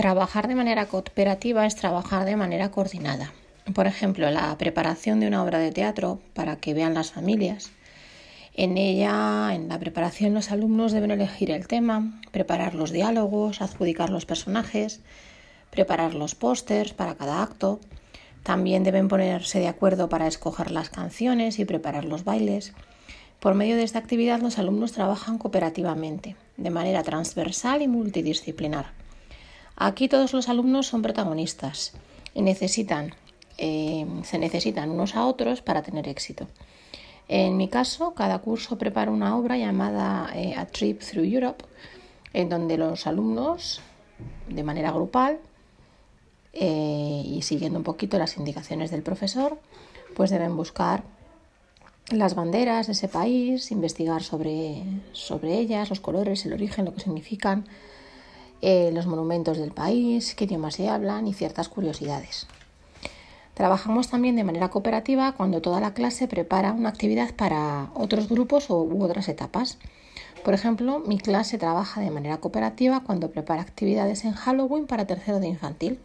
Trabajar 0.00 0.48
de 0.48 0.54
manera 0.54 0.86
cooperativa 0.86 1.66
es 1.66 1.76
trabajar 1.76 2.24
de 2.24 2.34
manera 2.34 2.70
coordinada. 2.70 3.34
Por 3.74 3.86
ejemplo, 3.86 4.30
la 4.30 4.56
preparación 4.56 5.20
de 5.20 5.26
una 5.26 5.42
obra 5.42 5.58
de 5.58 5.72
teatro 5.72 6.20
para 6.32 6.56
que 6.56 6.72
vean 6.72 6.94
las 6.94 7.12
familias. 7.12 7.70
En 8.54 8.78
ella, 8.78 9.50
en 9.52 9.68
la 9.68 9.78
preparación, 9.78 10.32
los 10.32 10.52
alumnos 10.52 10.92
deben 10.92 11.10
elegir 11.10 11.50
el 11.50 11.66
tema, 11.66 12.18
preparar 12.30 12.74
los 12.74 12.92
diálogos, 12.92 13.60
adjudicar 13.60 14.08
los 14.08 14.24
personajes, 14.24 15.00
preparar 15.68 16.14
los 16.14 16.34
pósters 16.34 16.94
para 16.94 17.16
cada 17.16 17.42
acto. 17.42 17.78
También 18.42 18.84
deben 18.84 19.08
ponerse 19.08 19.58
de 19.58 19.68
acuerdo 19.68 20.08
para 20.08 20.28
escoger 20.28 20.70
las 20.70 20.88
canciones 20.88 21.58
y 21.58 21.66
preparar 21.66 22.06
los 22.06 22.24
bailes. 22.24 22.72
Por 23.38 23.52
medio 23.52 23.76
de 23.76 23.82
esta 23.82 23.98
actividad 23.98 24.40
los 24.40 24.58
alumnos 24.58 24.92
trabajan 24.92 25.36
cooperativamente, 25.36 26.36
de 26.56 26.70
manera 26.70 27.02
transversal 27.02 27.82
y 27.82 27.88
multidisciplinar. 27.88 28.98
Aquí 29.82 30.08
todos 30.08 30.34
los 30.34 30.50
alumnos 30.50 30.88
son 30.88 31.00
protagonistas 31.00 31.94
y 32.34 32.42
necesitan, 32.42 33.14
eh, 33.56 34.06
se 34.24 34.38
necesitan 34.38 34.90
unos 34.90 35.16
a 35.16 35.24
otros 35.24 35.62
para 35.62 35.80
tener 35.80 36.06
éxito. 36.06 36.48
En 37.28 37.56
mi 37.56 37.66
caso, 37.68 38.12
cada 38.12 38.40
curso 38.40 38.76
prepara 38.76 39.10
una 39.10 39.38
obra 39.38 39.56
llamada 39.56 40.30
eh, 40.34 40.54
A 40.54 40.66
Trip 40.66 41.00
Through 41.00 41.24
Europe, 41.24 41.64
en 42.34 42.50
donde 42.50 42.76
los 42.76 43.06
alumnos, 43.06 43.80
de 44.50 44.62
manera 44.62 44.92
grupal 44.92 45.38
eh, 46.52 47.22
y 47.24 47.40
siguiendo 47.40 47.78
un 47.78 47.84
poquito 47.84 48.18
las 48.18 48.36
indicaciones 48.36 48.90
del 48.90 49.02
profesor, 49.02 49.58
pues 50.14 50.28
deben 50.28 50.58
buscar 50.58 51.04
las 52.10 52.34
banderas 52.34 52.88
de 52.88 52.92
ese 52.92 53.08
país, 53.08 53.70
investigar 53.70 54.22
sobre, 54.22 54.82
sobre 55.12 55.58
ellas, 55.58 55.88
los 55.88 56.00
colores, 56.00 56.44
el 56.44 56.52
origen, 56.52 56.84
lo 56.84 56.92
que 56.92 57.00
significan, 57.00 57.64
eh, 58.62 58.90
los 58.92 59.06
monumentos 59.06 59.58
del 59.58 59.72
país, 59.72 60.34
qué 60.34 60.44
idiomas 60.44 60.74
se 60.74 60.88
hablan 60.88 61.26
y 61.26 61.34
ciertas 61.34 61.68
curiosidades. 61.68 62.46
Trabajamos 63.54 64.08
también 64.08 64.36
de 64.36 64.44
manera 64.44 64.70
cooperativa 64.70 65.32
cuando 65.32 65.60
toda 65.60 65.80
la 65.80 65.92
clase 65.92 66.28
prepara 66.28 66.72
una 66.72 66.88
actividad 66.88 67.34
para 67.34 67.90
otros 67.94 68.28
grupos 68.28 68.70
u 68.70 69.02
otras 69.02 69.28
etapas. 69.28 69.78
Por 70.44 70.54
ejemplo, 70.54 71.00
mi 71.00 71.18
clase 71.18 71.58
trabaja 71.58 72.00
de 72.00 72.10
manera 72.10 72.38
cooperativa 72.38 73.00
cuando 73.00 73.30
prepara 73.30 73.60
actividades 73.60 74.24
en 74.24 74.32
Halloween 74.32 74.86
para 74.86 75.06
tercero 75.06 75.40
de 75.40 75.48
infantil. 75.48 75.98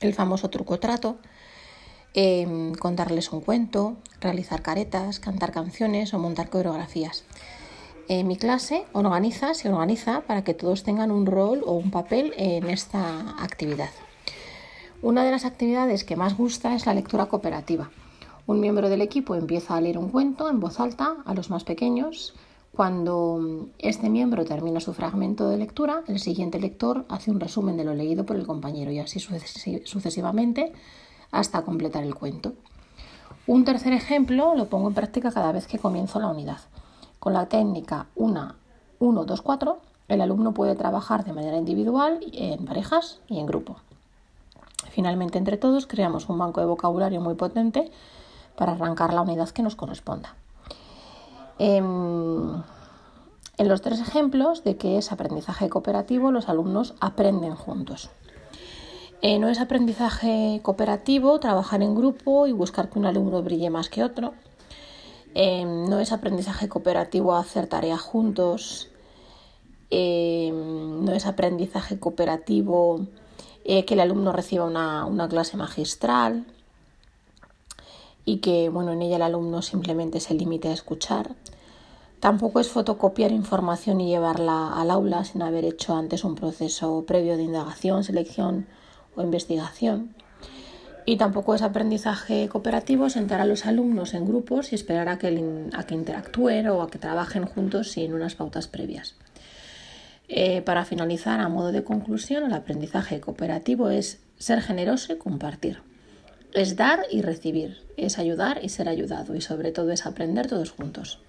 El 0.00 0.12
famoso 0.12 0.50
truco 0.50 0.78
trato, 0.78 1.18
em, 2.12 2.74
contarles 2.74 3.32
un 3.32 3.40
cuento, 3.40 3.96
realizar 4.20 4.60
caretas, 4.60 5.20
cantar 5.20 5.52
canciones 5.52 6.12
o 6.12 6.18
montar 6.18 6.50
coreografías. 6.50 7.24
Eh, 8.10 8.24
mi 8.24 8.36
clase 8.36 8.86
organiza, 8.94 9.52
se 9.52 9.68
organiza 9.68 10.22
para 10.22 10.42
que 10.42 10.54
todos 10.54 10.82
tengan 10.82 11.10
un 11.10 11.26
rol 11.26 11.62
o 11.66 11.72
un 11.74 11.90
papel 11.90 12.32
en 12.38 12.70
esta 12.70 13.34
actividad. 13.42 13.90
Una 15.02 15.24
de 15.24 15.30
las 15.30 15.44
actividades 15.44 16.04
que 16.04 16.16
más 16.16 16.34
gusta 16.34 16.74
es 16.74 16.86
la 16.86 16.94
lectura 16.94 17.26
cooperativa. 17.26 17.90
Un 18.46 18.60
miembro 18.60 18.88
del 18.88 19.02
equipo 19.02 19.34
empieza 19.34 19.76
a 19.76 19.80
leer 19.82 19.98
un 19.98 20.08
cuento 20.08 20.48
en 20.48 20.58
voz 20.58 20.80
alta 20.80 21.16
a 21.26 21.34
los 21.34 21.50
más 21.50 21.64
pequeños. 21.64 22.34
Cuando 22.74 23.68
este 23.78 24.08
miembro 24.08 24.46
termina 24.46 24.80
su 24.80 24.94
fragmento 24.94 25.50
de 25.50 25.58
lectura, 25.58 26.02
el 26.08 26.18
siguiente 26.18 26.58
lector 26.58 27.04
hace 27.10 27.30
un 27.30 27.40
resumen 27.40 27.76
de 27.76 27.84
lo 27.84 27.92
leído 27.92 28.24
por 28.24 28.36
el 28.36 28.46
compañero 28.46 28.90
y 28.90 29.00
así 29.00 29.20
sucesivamente 29.20 30.72
hasta 31.30 31.60
completar 31.60 32.04
el 32.04 32.14
cuento. 32.14 32.54
Un 33.46 33.66
tercer 33.66 33.92
ejemplo 33.92 34.54
lo 34.54 34.70
pongo 34.70 34.88
en 34.88 34.94
práctica 34.94 35.30
cada 35.30 35.52
vez 35.52 35.66
que 35.66 35.78
comienzo 35.78 36.18
la 36.20 36.28
unidad. 36.28 36.60
Con 37.18 37.32
la 37.32 37.46
técnica 37.46 38.06
1, 38.16 38.54
1, 39.00 39.24
2, 39.24 39.42
4, 39.42 39.78
el 40.08 40.20
alumno 40.20 40.52
puede 40.54 40.74
trabajar 40.74 41.24
de 41.24 41.32
manera 41.32 41.56
individual, 41.56 42.20
en 42.32 42.64
parejas 42.64 43.20
y 43.28 43.38
en 43.38 43.46
grupo. 43.46 43.76
Finalmente, 44.90 45.38
entre 45.38 45.56
todos, 45.56 45.86
creamos 45.86 46.28
un 46.28 46.38
banco 46.38 46.60
de 46.60 46.66
vocabulario 46.66 47.20
muy 47.20 47.34
potente 47.34 47.90
para 48.56 48.72
arrancar 48.72 49.12
la 49.12 49.22
unidad 49.22 49.50
que 49.50 49.62
nos 49.62 49.76
corresponda. 49.76 50.34
Em, 51.58 52.62
en 53.58 53.68
los 53.68 53.82
tres 53.82 54.00
ejemplos 54.00 54.64
de 54.64 54.76
que 54.76 54.98
es 54.98 55.12
aprendizaje 55.12 55.68
cooperativo, 55.68 56.30
los 56.30 56.48
alumnos 56.48 56.94
aprenden 57.00 57.54
juntos. 57.54 58.10
Eh, 59.20 59.40
no 59.40 59.48
es 59.48 59.60
aprendizaje 59.60 60.60
cooperativo 60.62 61.40
trabajar 61.40 61.82
en 61.82 61.96
grupo 61.96 62.46
y 62.46 62.52
buscar 62.52 62.88
que 62.88 63.00
un 63.00 63.06
alumno 63.06 63.42
brille 63.42 63.68
más 63.68 63.88
que 63.88 64.04
otro. 64.04 64.34
Em, 65.34 65.84
no 65.88 66.00
es 66.00 66.12
aprendizaje 66.12 66.68
cooperativo 66.68 67.34
hacer 67.34 67.66
tareas 67.66 68.00
juntos. 68.00 68.88
Em, 69.90 71.04
no 71.04 71.12
es 71.12 71.26
aprendizaje 71.26 71.98
cooperativo 71.98 73.06
eh, 73.64 73.84
que 73.84 73.94
el 73.94 74.00
alumno 74.00 74.32
reciba 74.32 74.64
una, 74.64 75.06
una, 75.06 75.28
clase 75.28 75.56
magistral 75.56 76.46
y 78.24 78.38
que 78.38 78.68
bueno, 78.68 78.92
en 78.92 79.02
ella 79.02 79.16
el 79.16 79.22
alumno 79.22 79.62
simplemente 79.62 80.20
se 80.20 80.34
limite 80.34 80.68
a 80.68 80.72
escuchar. 80.72 81.34
Tampoco 82.20 82.60
es 82.60 82.68
fotocopiar 82.68 83.30
información 83.32 84.00
y 84.00 84.08
llevarla 84.08 84.72
al 84.74 84.90
aula 84.90 85.24
sin 85.24 85.42
haber 85.42 85.64
hecho 85.64 85.94
antes 85.94 86.24
un 86.24 86.34
proceso 86.34 87.04
previo 87.06 87.36
de 87.36 87.44
indagación, 87.44 88.02
selección 88.04 88.66
o 89.16 89.22
investigación. 89.22 90.14
Y 91.08 91.16
tampoco 91.16 91.54
es 91.54 91.62
aprendizaje 91.62 92.50
cooperativo 92.50 93.08
sentar 93.08 93.40
a 93.40 93.46
los 93.46 93.64
alumnos 93.64 94.12
en 94.12 94.26
grupos 94.26 94.72
y 94.72 94.74
esperar 94.74 95.08
a 95.08 95.16
que, 95.16 95.30
interactúen 95.30 96.68
o 96.68 96.82
a 96.82 96.90
que 96.90 96.98
trabajen 96.98 97.46
juntos 97.46 97.92
sin 97.92 98.12
unas 98.12 98.34
pautas 98.34 98.68
previas. 98.68 99.14
Eh, 100.28 100.60
para 100.60 100.84
finalizar, 100.84 101.40
a 101.40 101.48
modo 101.48 101.72
de 101.72 101.82
conclusión, 101.82 102.44
el 102.44 102.52
aprendizaje 102.52 103.20
cooperativo 103.20 103.88
es 103.88 104.20
ser 104.36 104.60
generoso 104.60 105.14
y 105.14 105.16
compartir. 105.16 105.78
Es 106.52 106.76
dar 106.76 107.00
y 107.10 107.22
recibir, 107.22 107.78
es 107.96 108.18
ayudar 108.18 108.60
y 108.62 108.68
ser 108.68 108.90
ayudado 108.90 109.34
y 109.34 109.40
sobre 109.40 109.72
todo 109.72 109.92
es 109.92 110.04
aprender 110.04 110.46
todos 110.46 110.72
juntos. 110.72 111.20